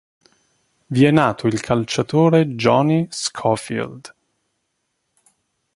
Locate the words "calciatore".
1.61-2.55